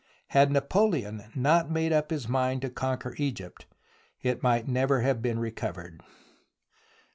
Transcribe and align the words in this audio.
Had 0.29 0.51
Napoleon 0.51 1.25
not 1.35 1.69
made 1.69 1.93
up 1.93 2.09
his 2.09 2.27
mind 2.27 2.63
to 2.63 2.71
conquer 2.71 3.13
Egypt 3.19 3.67
it 4.23 4.41
might 4.41 4.67
never 4.67 5.01
have 5.01 5.21
been 5.21 5.37
recovered. 5.37 6.01